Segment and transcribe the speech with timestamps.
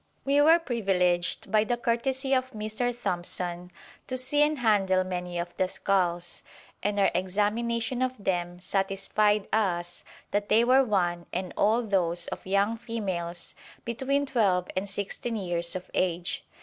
[0.25, 2.99] We were privileged by the courtesy of Mr.
[2.99, 3.71] Thompson
[4.07, 6.41] to see and handle many of the skulls,
[6.81, 12.47] and our examination of them satisfied us that they were one and all those of
[12.47, 13.53] young females
[13.85, 16.45] between twelve and sixteen years of age.